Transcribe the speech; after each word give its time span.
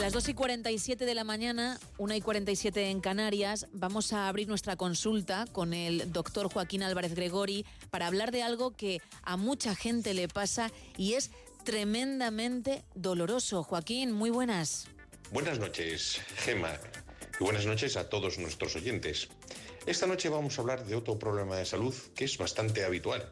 a 0.00 0.04
las 0.04 0.14
2 0.14 0.30
y 0.30 0.34
47 0.34 1.04
de 1.04 1.14
la 1.14 1.24
mañana, 1.24 1.78
1 1.98 2.14
y 2.14 2.20
47 2.22 2.88
en 2.88 3.02
Canarias, 3.02 3.66
vamos 3.74 4.14
a 4.14 4.28
abrir 4.28 4.48
nuestra 4.48 4.74
consulta 4.76 5.44
con 5.52 5.74
el 5.74 6.10
doctor 6.10 6.50
Joaquín 6.50 6.82
Álvarez 6.82 7.14
Gregori 7.14 7.66
para 7.90 8.06
hablar 8.06 8.32
de 8.32 8.42
algo 8.42 8.74
que 8.74 9.02
a 9.22 9.36
mucha 9.36 9.74
gente 9.74 10.14
le 10.14 10.26
pasa 10.26 10.72
y 10.96 11.14
es 11.14 11.30
tremendamente 11.64 12.82
doloroso. 12.94 13.62
Joaquín, 13.62 14.12
muy 14.12 14.30
buenas. 14.30 14.86
Buenas 15.32 15.58
noches, 15.58 16.18
Gema, 16.36 16.80
y 17.38 17.44
buenas 17.44 17.66
noches 17.66 17.98
a 17.98 18.08
todos 18.08 18.38
nuestros 18.38 18.76
oyentes. 18.76 19.28
Esta 19.84 20.06
noche 20.06 20.30
vamos 20.30 20.56
a 20.56 20.62
hablar 20.62 20.86
de 20.86 20.94
otro 20.94 21.18
problema 21.18 21.56
de 21.56 21.66
salud 21.66 21.94
que 22.14 22.24
es 22.24 22.38
bastante 22.38 22.84
habitual 22.86 23.30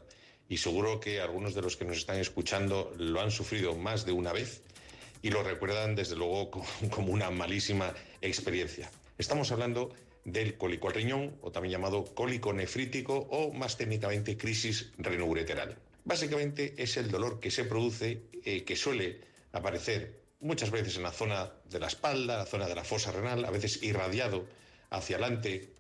y 0.51 0.59
seguro 0.59 1.01
que 1.01 1.23
algunos 1.23 1.55
de 1.55 1.63
los 1.63 1.79
que 1.79 1.87
nos 1.87 1.97
están 1.97 2.19
escuchando 2.19 2.93
lo 2.99 3.23
han 3.23 3.31
sufrido 3.31 3.75
más 3.75 4.05
de 4.05 4.13
una 4.13 4.35
vez 4.35 4.63
y 5.23 5.31
lo 5.31 5.43
recuerdan 5.43 5.95
desde 5.95 6.17
luego 6.17 6.51
como 6.91 7.13
una 7.13 7.31
malísima 7.31 7.95
experiencia. 8.21 8.91
Estamos 9.19 9.51
hablando 9.53 9.93
del 10.25 10.57
cólico 10.57 10.89
al 10.89 10.95
riñón, 10.95 11.37
o 11.41 11.51
también 11.51 11.73
llamado 11.73 12.05
cólico 12.15 12.53
nefrítico, 12.53 13.27
o 13.31 13.53
más 13.53 13.77
técnicamente 13.77 14.37
crisis 14.37 14.93
renoureteral. 14.99 15.77
Básicamente 16.05 16.75
es 16.77 16.97
el 16.97 17.11
dolor 17.11 17.41
que 17.41 17.51
se 17.51 17.65
produce, 17.65 18.23
eh, 18.45 18.65
que 18.65 18.77
suele 18.77 19.21
aparecer 19.53 20.21
muchas 20.41 20.71
veces 20.71 20.97
en 20.97 21.03
la 21.03 21.13
zona 21.13 21.53
de 21.69 21.81
la 21.81 21.89
espalda, 21.89 22.39
la 22.39 22.47
zona 22.47 22.67
de 22.67 22.75
la 22.75 22.85
fosa 22.85 23.11
renal, 23.13 23.45
a 23.45 23.51
veces 23.51 23.83
irradiado 23.83 24.47
hacia 24.91 25.17
adelante, 25.17 25.73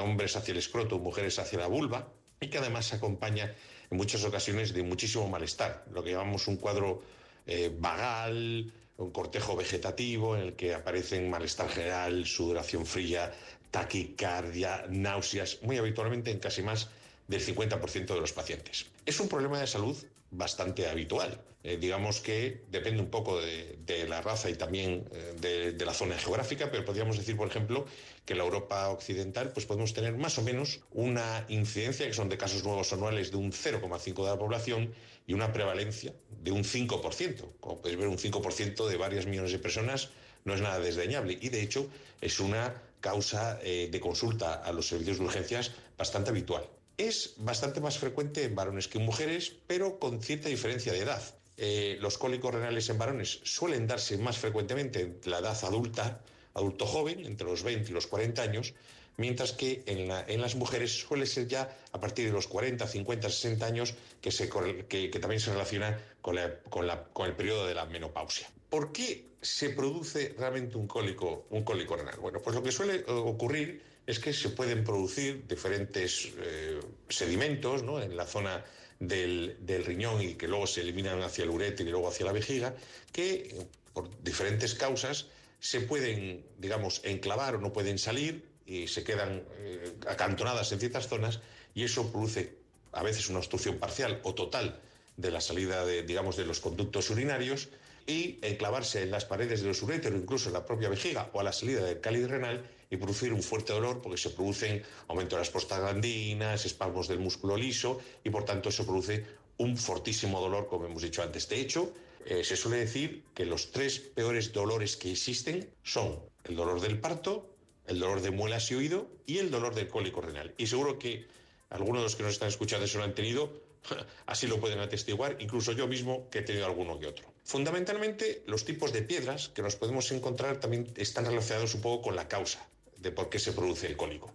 hombres 0.00 0.36
hacia 0.36 0.52
el 0.52 0.58
escroto, 0.58 0.98
mujeres 0.98 1.38
hacia 1.38 1.58
la 1.58 1.66
vulva, 1.66 2.08
y 2.40 2.48
que 2.48 2.58
además 2.58 2.86
se 2.86 2.96
acompaña 2.96 3.54
en 3.90 3.96
muchas 3.96 4.24
ocasiones 4.24 4.72
de 4.72 4.82
muchísimo 4.82 5.28
malestar, 5.28 5.84
lo 5.92 6.02
que 6.02 6.12
llamamos 6.12 6.46
un 6.46 6.56
cuadro 6.56 7.02
eh, 7.46 7.74
vagal, 7.78 8.72
un 8.96 9.10
cortejo 9.10 9.56
vegetativo 9.56 10.36
en 10.36 10.42
el 10.42 10.52
que 10.54 10.74
aparecen 10.74 11.30
malestar 11.30 11.68
general, 11.68 12.26
sudoración 12.26 12.86
fría, 12.86 13.32
taquicardia, 13.70 14.84
náuseas, 14.88 15.58
muy 15.62 15.78
habitualmente 15.78 16.30
en 16.30 16.38
casi 16.38 16.62
más 16.62 16.90
del 17.28 17.40
50% 17.40 18.06
de 18.06 18.20
los 18.20 18.32
pacientes. 18.32 18.86
Es 19.06 19.20
un 19.20 19.28
problema 19.28 19.60
de 19.60 19.66
salud 19.66 19.96
bastante 20.30 20.88
habitual. 20.88 21.40
Eh, 21.62 21.76
digamos 21.76 22.20
que 22.20 22.64
depende 22.70 23.02
un 23.02 23.10
poco 23.10 23.38
de, 23.38 23.76
la 24.08 24.22
raza 24.22 24.48
y 24.48 24.54
también 24.54 25.04
eh, 25.12 25.74
de, 25.76 25.84
la 25.84 25.92
zona 25.92 26.16
geográfica, 26.16 26.70
pero 26.70 26.84
podríamos 26.86 27.18
decir, 27.18 27.36
por 27.36 27.48
ejemplo, 27.48 27.84
que 28.24 28.32
en 28.32 28.38
la 28.38 28.44
Europa 28.44 28.88
occidental 28.88 29.52
pues 29.52 29.66
podemos 29.66 29.92
tener 29.92 30.16
más 30.16 30.38
o 30.38 30.42
menos 30.42 30.80
una 30.92 31.44
incidencia, 31.48 32.06
que 32.06 32.14
son 32.14 32.30
de 32.30 32.38
casos 32.38 32.64
nuevos 32.64 32.92
anuales, 32.92 33.30
de 33.30 33.36
un 33.36 33.52
0,5% 33.52 34.24
de 34.24 34.30
la 34.30 34.38
población 34.38 34.94
y 35.26 35.34
una 35.34 35.52
prevalencia 35.52 36.14
de 36.42 36.50
un 36.50 36.64
5%. 36.64 37.58
Como 37.60 37.76
podéis 37.82 37.98
ver, 37.98 38.08
un 38.08 38.18
5% 38.18 38.88
de 38.88 38.96
varias 38.96 39.26
millones 39.26 39.52
de 39.52 39.58
personas 39.58 40.10
no 40.44 40.54
es 40.54 40.62
nada 40.62 40.78
desdeñable 40.78 41.38
y, 41.40 41.50
de 41.50 41.60
hecho, 41.60 41.90
es 42.22 42.40
una 42.40 42.74
causa 43.00 43.58
eh, 43.62 43.88
de 43.90 44.00
consulta 44.00 44.54
a 44.54 44.72
los 44.72 44.88
servicios 44.88 45.18
de 45.18 45.24
urgencias 45.24 45.72
bastante 45.98 46.30
habitual. 46.30 46.66
Es 47.00 47.32
bastante 47.38 47.80
más 47.80 47.96
frecuente 47.96 48.44
en 48.44 48.54
varones 48.54 48.86
que 48.86 48.98
en 48.98 49.06
mujeres, 49.06 49.56
pero 49.66 49.98
con 49.98 50.20
cierta 50.20 50.50
diferencia 50.50 50.92
de 50.92 50.98
edad. 50.98 51.22
Eh, 51.56 51.96
los 51.98 52.18
cólicos 52.18 52.52
renales 52.52 52.90
en 52.90 52.98
varones 52.98 53.40
suelen 53.42 53.86
darse 53.86 54.18
más 54.18 54.36
frecuentemente 54.36 55.00
en 55.00 55.18
la 55.24 55.38
edad 55.38 55.56
adulta, 55.64 56.20
adulto 56.52 56.84
joven, 56.84 57.24
entre 57.24 57.46
los 57.46 57.62
20 57.62 57.90
y 57.90 57.94
los 57.94 58.06
40 58.06 58.42
años, 58.42 58.74
mientras 59.16 59.52
que 59.52 59.82
en, 59.86 60.08
las 60.42 60.56
mujeres 60.56 60.92
suele 60.92 61.24
ser 61.24 61.48
ya 61.48 61.74
a 61.92 61.98
partir 61.98 62.26
de 62.26 62.32
los 62.32 62.46
40, 62.46 62.86
50, 62.86 63.30
60 63.30 63.64
años 63.64 63.94
que, 64.20 64.30
se, 64.30 64.50
que, 64.86 65.08
también 65.08 65.40
se 65.40 65.52
relaciona 65.52 65.98
con, 66.20 66.36
con, 66.68 67.26
el 67.26 67.34
periodo 67.34 67.66
de 67.66 67.76
la 67.76 67.86
menopausia. 67.86 68.50
¿Por 68.68 68.92
qué 68.92 69.24
se 69.40 69.70
produce 69.70 70.34
realmente 70.36 70.76
un 70.76 70.86
cólico, 70.86 71.46
un 71.48 71.64
cólico 71.64 71.96
renal? 71.96 72.18
Bueno, 72.20 72.42
pues 72.42 72.54
lo 72.54 72.62
que 72.62 72.72
suele 72.72 73.04
ocurrir 73.06 73.88
es 74.10 74.18
que 74.18 74.32
se 74.32 74.50
pueden 74.50 74.82
producir 74.82 75.46
diferentes 75.46 76.30
eh, 76.38 76.80
sedimentos 77.08 77.82
en 77.82 78.16
la 78.16 78.26
zona 78.26 78.64
del, 78.98 79.56
riñón 79.84 80.20
y 80.20 80.34
que 80.34 80.48
luego 80.48 80.66
se 80.66 80.80
eliminan 80.80 81.22
hacia 81.22 81.44
el 81.44 81.50
uréter 81.50 81.86
y 81.86 81.90
luego 81.90 82.08
hacia 82.08 82.26
la 82.26 82.32
vejiga, 82.32 82.74
que 83.12 83.66
por 83.92 84.10
diferentes 84.22 84.74
causas 84.74 85.26
se 85.60 85.80
pueden, 85.80 86.44
digamos, 86.58 87.00
enclavar 87.04 87.54
o 87.54 87.60
no 87.60 87.72
pueden 87.72 87.98
salir 87.98 88.44
y 88.66 88.88
se 88.88 89.04
quedan 89.04 89.44
eh, 89.58 89.94
acantonadas 90.08 90.72
en 90.72 90.80
ciertas 90.80 91.06
zonas 91.06 91.40
y 91.74 91.84
eso 91.84 92.10
produce 92.10 92.58
a 92.92 93.04
veces 93.04 93.28
una 93.28 93.38
obstrucción 93.38 93.78
parcial 93.78 94.20
o 94.24 94.34
total 94.34 94.80
de 95.16 95.30
la 95.30 95.40
salida 95.40 95.84
de, 95.86 96.02
digamos, 96.02 96.36
de 96.36 96.46
los 96.46 96.60
conductos 96.60 97.10
urinarios 97.10 97.68
y 98.06 98.38
enclavarse 98.42 99.02
en 99.02 99.12
las 99.12 99.24
paredes 99.24 99.60
de 99.60 99.68
los 99.68 99.82
uréteros, 99.82 100.20
incluso 100.20 100.48
en 100.48 100.54
la 100.54 100.66
propia 100.66 100.88
vejiga 100.88 101.30
o 101.32 101.40
a 101.40 101.44
la 101.44 101.52
salida 101.52 101.84
del 101.84 102.00
cáliz 102.00 102.28
renal 102.28 102.64
y 102.90 102.96
producir 102.96 103.32
un 103.32 103.42
fuerte 103.42 103.72
dolor 103.72 104.02
porque 104.02 104.18
se 104.18 104.30
producen 104.30 104.82
aumento 105.06 105.36
de 105.36 105.42
las 105.42 105.50
prostaglandinas, 105.50 106.66
espasmos 106.66 107.06
del 107.06 107.20
músculo 107.20 107.56
liso 107.56 108.00
y 108.24 108.30
por 108.30 108.44
tanto 108.44 108.68
eso 108.68 108.84
produce 108.84 109.24
un 109.58 109.76
fortísimo 109.76 110.40
dolor, 110.40 110.66
como 110.66 110.86
hemos 110.86 111.02
dicho 111.02 111.22
antes. 111.22 111.48
De 111.48 111.60
hecho, 111.60 111.92
eh, 112.26 112.42
se 112.42 112.56
suele 112.56 112.78
decir 112.78 113.24
que 113.34 113.46
los 113.46 113.70
tres 113.70 114.00
peores 114.00 114.52
dolores 114.52 114.96
que 114.96 115.12
existen 115.12 115.70
son 115.84 116.18
el 116.44 116.56
dolor 116.56 116.80
del 116.80 116.98
parto, 116.98 117.54
el 117.86 118.00
dolor 118.00 118.22
de 118.22 118.30
muelas 118.32 118.70
y 118.70 118.74
oído 118.74 119.08
y 119.24 119.38
el 119.38 119.50
dolor 119.50 119.74
del 119.74 119.88
cólico 119.88 120.20
renal. 120.20 120.52
Y 120.58 120.66
seguro 120.66 120.98
que 120.98 121.26
algunos 121.68 122.00
de 122.00 122.04
los 122.04 122.16
que 122.16 122.24
nos 122.24 122.32
están 122.32 122.48
escuchando 122.48 122.86
eso 122.86 122.98
lo 122.98 123.04
han 123.04 123.14
tenido, 123.14 123.52
así 124.26 124.48
lo 124.48 124.58
pueden 124.58 124.80
atestiguar, 124.80 125.36
incluso 125.40 125.72
yo 125.72 125.86
mismo 125.86 126.28
que 126.30 126.40
he 126.40 126.42
tenido 126.42 126.66
alguno 126.66 126.98
que 126.98 127.06
otro. 127.06 127.32
Fundamentalmente, 127.44 128.42
los 128.46 128.64
tipos 128.64 128.92
de 128.92 129.02
piedras 129.02 129.48
que 129.48 129.62
nos 129.62 129.76
podemos 129.76 130.10
encontrar 130.10 130.58
también 130.58 130.92
están 130.96 131.26
relacionados 131.26 131.74
un 131.74 131.82
poco 131.82 132.02
con 132.02 132.16
la 132.16 132.26
causa 132.26 132.66
de 133.00 133.10
por 133.12 133.28
qué 133.28 133.38
se 133.38 133.52
produce 133.52 133.86
el 133.86 133.96
cólico. 133.96 134.32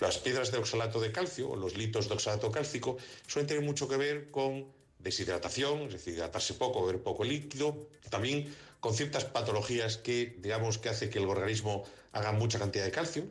Las 0.00 0.18
piedras 0.18 0.52
de 0.52 0.58
oxalato 0.58 1.00
de 1.00 1.10
calcio 1.10 1.50
o 1.50 1.56
los 1.56 1.76
litos 1.76 2.08
de 2.08 2.14
oxalato 2.14 2.50
cálcico 2.50 2.98
suelen 3.26 3.46
tener 3.46 3.62
mucho 3.62 3.88
que 3.88 3.96
ver 3.96 4.30
con 4.30 4.66
deshidratación, 4.98 5.82
es 5.82 5.92
decir, 5.92 6.14
hidratarse 6.14 6.54
poco, 6.54 6.84
beber 6.84 7.02
poco 7.02 7.24
líquido, 7.24 7.88
también 8.10 8.54
con 8.80 8.94
ciertas 8.94 9.24
patologías 9.24 9.96
que, 9.96 10.36
digamos, 10.38 10.78
que 10.78 10.88
hace 10.88 11.08
que 11.08 11.18
el 11.18 11.26
organismo 11.26 11.84
haga 12.12 12.32
mucha 12.32 12.58
cantidad 12.58 12.84
de 12.84 12.90
calcio, 12.90 13.24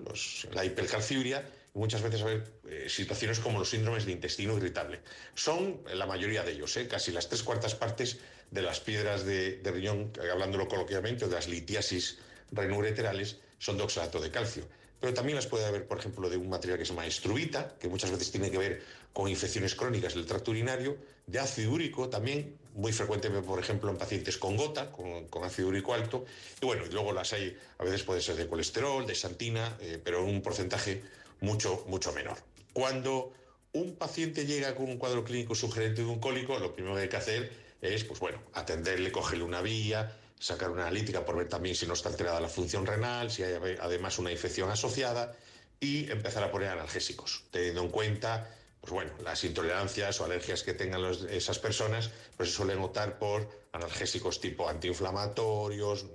la 0.54 0.66
hipercalciuria, 0.66 1.48
y 1.74 1.78
muchas 1.78 2.02
veces 2.02 2.22
haber 2.22 2.52
eh, 2.68 2.88
situaciones 2.90 3.40
como 3.40 3.60
los 3.60 3.70
síndromes 3.70 4.06
de 4.06 4.14
intestino 4.14 4.58
irritable. 4.58 5.02
Son 5.34 5.82
la 5.94 6.06
mayoría 6.06 6.44
de 6.44 6.54
ellos, 6.54 6.76
¿eh? 6.78 6.88
casi 6.88 7.12
las 7.12 7.28
tres 7.30 7.44
cuartas 7.44 7.76
partes 7.76 8.20
de 8.52 8.62
las 8.62 8.80
piedras 8.80 9.26
de, 9.26 9.58
de 9.58 9.72
riñón, 9.72 10.12
hablándolo 10.32 10.68
coloquialmente, 10.68 11.26
o 11.26 11.28
de 11.28 11.36
las 11.36 11.48
litiasis 11.48 12.20
renoureterales, 12.52 13.38
son 13.60 13.78
de 13.78 13.84
oxalato 13.84 14.20
de 14.20 14.32
calcio 14.32 14.68
pero 15.00 15.14
también 15.14 15.36
las 15.36 15.48
puede 15.48 15.66
haber, 15.66 15.88
por 15.88 16.00
ejemplo, 16.00 16.30
de 16.30 16.38
un 16.38 16.50
material 16.50 16.80
que 16.80 16.86
se 16.86 16.94
llama 16.94 17.06
estrubita, 17.06 17.76
que 17.80 17.88
muchas 17.88 18.12
veces 18.12 18.32
tiene 18.32 18.50
que 18.50 18.58
ver 18.58 18.82
con 19.14 19.30
infecciones 19.30 19.76
crónicas 19.76 20.16
del 20.16 20.26
tracto 20.26 20.52
urinario, 20.52 20.98
de 21.28 21.40
ácido 21.40 21.72
úrico 21.72 22.10
también, 22.10 22.58
muy 22.74 22.92
frecuente, 22.92 23.30
por 23.30 23.60
ejemplo, 23.60 23.90
en 23.92 23.98
pacientes 23.98 24.38
con 24.38 24.58
gota, 24.58 24.92
con, 24.92 25.44
ácido 25.44 25.68
úrico 25.68 25.94
alto, 25.94 26.26
y 26.62 26.66
bueno, 26.66 26.86
y 26.86 26.90
luego 26.90 27.14
las 27.14 27.34
hay, 27.34 27.58
a 27.78 27.84
veces 27.84 28.04
puede 28.04 28.22
ser 28.22 28.36
de 28.36 28.48
colesterol, 28.48 29.06
de 29.06 29.16
santina, 29.16 29.78
eh, 29.80 30.00
pero 30.04 30.24
en 30.24 30.36
un 30.36 30.42
porcentaje 30.42 31.04
mucho, 31.40 31.86
mucho 31.88 32.12
menor. 32.12 32.38
Cuando 32.74 33.32
un 33.74 33.96
paciente 33.96 34.46
llega 34.46 34.76
con 34.76 34.86
un 34.86 34.98
cuadro 34.98 35.24
clínico 35.24 35.56
sugerente 35.56 36.02
de 36.02 36.08
un 36.08 36.20
cólico, 36.20 36.58
lo 36.60 36.74
primero 36.74 36.96
que 36.96 37.02
hay 37.02 37.10
que 37.10 37.18
hacer 37.18 37.52
es, 37.82 38.04
pues 38.06 38.20
bueno, 38.20 38.42
atenderle, 38.54 39.12
cogerle 39.12 39.44
una 39.44 39.62
vía, 39.62 40.18
sacar 40.46 40.70
una 40.70 40.84
analítica 40.84 41.26
por 41.26 41.36
ver 41.36 41.50
también 41.50 41.76
si 41.76 41.88
no 41.88 41.94
está 41.94 42.10
alterada 42.10 42.40
la 42.40 42.50
función 42.50 42.86
renal, 42.86 43.32
si 43.32 43.42
hay 43.42 43.56
además 43.82 44.20
una 44.20 44.32
infección 44.32 44.70
asociada 44.70 45.36
y 45.80 46.12
empezar 46.12 46.44
a 46.44 46.52
poner 46.52 46.70
analgésicos, 46.70 47.46
teniendo 47.50 47.82
en 47.82 47.90
cuenta 47.90 48.48
pues 48.86 48.94
bueno, 48.94 49.12
las 49.24 49.44
intolerancias 49.44 50.22
o 50.22 50.26
alergias 50.26 50.62
que 50.62 50.76
tengan 50.76 51.04
esas 51.32 51.58
personas, 51.58 52.12
pues 52.38 52.50
se 52.50 52.56
suelen 52.56 52.80
optar 52.80 53.18
por 53.18 53.50
analgésicos 53.72 54.40
tipo 54.40 54.70
antiinflamatorios, 54.70 56.06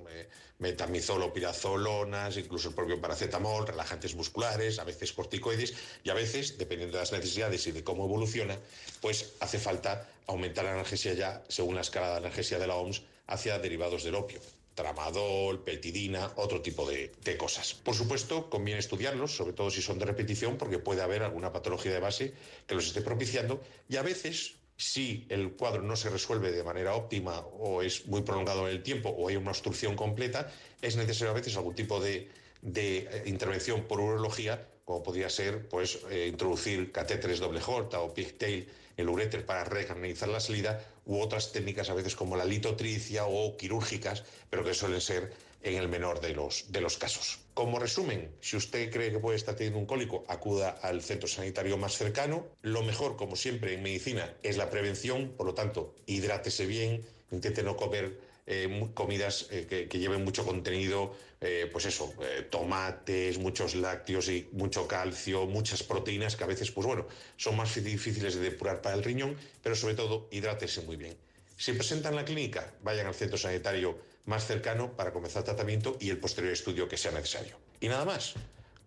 metamizolo, 0.59 1.33
pirazolonas, 1.33 2.37
incluso 2.37 2.69
el 2.69 2.75
propio 2.75 3.01
paracetamol, 3.01 3.67
relajantes 3.67 4.15
musculares, 4.15 4.79
a 4.79 4.85
veces 4.85 5.13
corticoides 5.13 5.75
y 6.05 6.11
a 6.11 6.15
veces, 6.15 6.59
dependiendo 6.59 6.97
de 6.97 7.03
las 7.03 7.13
necesidades 7.13 7.67
y 7.67 7.73
de 7.73 7.83
cómo 7.83 8.05
evoluciona, 8.05 8.57
pues 9.01 9.33
hace 9.41 9.59
falta 9.59 10.09
aumentar 10.29 10.65
la 10.65 10.73
analgesia 10.73 11.15
ya, 11.15 11.43
según 11.49 11.75
la 11.75 11.81
escala 11.81 12.11
de 12.11 12.17
analgesia 12.19 12.61
de 12.61 12.69
la 12.69 12.77
OMS, 12.77 13.03
hacia 13.27 13.59
derivados 13.59 14.05
del 14.05 14.15
opio 14.15 14.41
tramadol, 14.81 15.63
petidina, 15.63 16.33
otro 16.37 16.63
tipo 16.63 16.89
de, 16.89 17.13
cosas. 17.37 17.75
Por 17.75 17.95
supuesto, 17.95 18.49
conviene 18.49 18.81
estudiarlos, 18.81 19.37
sobre 19.37 19.53
todo 19.53 19.71
si 19.71 19.83
son 19.83 19.99
de 19.99 20.07
repetición, 20.07 20.57
porque 20.57 20.79
puede 20.79 21.03
haber 21.03 21.23
alguna 21.23 21.53
patología 21.53 21.93
de 21.93 22.01
base 22.01 22.35
que 22.67 22.75
los 22.75 22.87
esté 22.87 23.03
propiciando 23.03 23.61
y 23.89 23.97
a 23.97 24.03
veces 24.03 24.55
si 24.77 25.27
el 25.29 25.53
cuadro 25.53 25.83
no 25.83 25.95
se 25.95 26.09
resuelve 26.09 26.51
de 26.51 26.65
manera 26.65 26.95
óptima 26.95 27.41
o 27.41 27.83
es 27.83 28.07
muy 28.07 28.23
prolongado 28.23 28.67
en 28.67 28.75
el 28.75 28.83
tiempo 28.83 29.11
o 29.11 29.29
hay 29.29 29.37
una 29.37 29.51
obstrucción 29.51 29.95
completa, 29.95 30.51
es 30.81 30.97
necesario 30.97 31.33
a 31.33 31.35
veces 31.35 31.57
algún 31.57 31.75
tipo 31.75 32.01
de, 32.01 32.31
de 32.63 32.99
eh, 32.99 33.23
intervención 33.27 33.85
por 33.85 34.01
urología, 34.01 34.67
como 34.85 35.03
podría 35.03 35.31
ser 35.31 35.69
pues, 35.69 36.01
eh, 36.11 36.27
introducir 36.29 36.93
catéteres 36.93 37.39
doble 37.39 37.61
horta 37.65 38.01
o 38.01 38.13
pigtail 38.13 38.69
el 38.97 39.09
uréter 39.09 39.47
para 39.47 39.65
recanalizar 39.65 40.29
la 40.29 40.41
salida 40.41 40.85
u 41.07 41.21
otras 41.21 41.53
técnicas 41.53 41.89
a 41.91 41.95
veces 41.95 42.15
como 42.15 42.37
la 42.37 42.45
litotricia 42.45 43.25
o 43.27 43.57
quirúrgicas, 43.57 44.25
pero 44.51 44.65
que 44.65 44.75
suelen 44.75 45.01
ser 45.01 45.33
en 45.63 45.75
el 45.77 45.89
menor 45.89 46.21
de 46.21 46.35
los, 46.35 46.73
de 46.73 46.81
los 46.81 46.97
casos. 46.97 47.41
Como 47.55 47.79
resumen, 47.79 48.31
si 48.41 48.57
usted 48.57 48.91
cree 48.91 49.11
que 49.11 49.19
puede 49.19 49.37
estar 49.37 49.55
teniendo 49.55 49.79
un 49.79 49.87
cólico, 49.87 50.25
acuda 50.29 50.71
al 50.83 51.03
centro 51.03 51.29
sanitario 51.29 51.77
más 51.77 51.95
cercano. 51.97 52.47
Lo 52.63 52.83
mejor, 52.83 53.17
como 53.17 53.37
siempre 53.37 53.75
en 53.75 53.83
medicina, 53.83 54.35
es 54.43 54.57
la 54.57 54.71
prevención, 54.71 55.33
por 55.37 55.47
lo 55.47 55.55
tanto, 55.55 55.95
hidrátese 56.07 56.67
bien, 56.67 57.05
intente 57.31 57.63
no 57.63 57.77
comer 57.77 58.30
eh, 58.53 58.91
comidas 58.95 59.47
eh, 59.53 59.87
que, 59.89 59.99
lleven 60.01 60.25
mucho 60.25 60.45
contenido, 60.45 61.15
eh, 61.41 61.69
pues 61.71 61.85
eso, 61.87 62.13
tomates, 62.51 63.39
muchos 63.39 63.77
lácteos 63.77 64.29
y 64.29 64.49
mucho 64.51 64.89
calcio, 64.89 65.47
muchas 65.47 65.85
proteínas 65.85 66.35
que 66.35 66.43
a 66.43 66.49
veces, 66.49 66.73
pues 66.73 66.85
bueno, 66.85 67.07
son 67.37 67.57
más 67.57 67.73
difíciles 67.77 68.35
de 68.35 68.41
depurar 68.41 68.83
para 68.83 68.97
el 68.97 69.05
riñón, 69.05 69.37
pero 69.63 69.77
sobre 69.77 69.95
todo 69.95 70.27
hidrátese 70.33 70.83
muy 70.83 70.97
bien. 70.97 71.17
Si 71.57 71.73
presentan 71.75 72.17
la 72.17 72.25
clínica, 72.25 72.75
vayan 72.83 73.07
al 73.07 73.15
centro 73.15 73.39
sanitario 73.39 73.97
más 74.25 74.49
cercano 74.49 74.97
para 74.97 75.13
comenzar 75.13 75.43
el 75.43 75.45
tratamiento 75.45 75.97
y 76.01 76.11
el 76.11 76.19
posterior 76.19 76.53
estudio 76.53 76.89
que 76.89 76.97
sea 76.97 77.13
necesario. 77.13 77.57
Y 77.79 77.87
nada 77.87 78.05
más. 78.05 78.35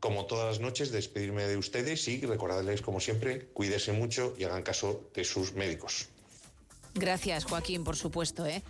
Como 0.01 0.25
todas 0.25 0.45
las 0.45 0.59
noches, 0.59 0.91
despedirme 0.91 1.47
de 1.47 1.55
ustedes 1.55 2.05
y 2.09 2.19
recordarles, 2.19 2.81
como 2.81 2.99
siempre, 2.99 3.47
cuídense 3.53 3.93
mucho 3.93 4.35
y 4.37 4.43
hagan 4.43 4.61
caso 4.61 5.09
de 5.13 5.23
sus 5.23 5.53
médicos. 5.53 6.09
Gracias, 6.95 7.45
Joaquín, 7.45 7.83
por 7.83 7.95
supuesto. 7.95 8.45
¿eh? 8.45 8.61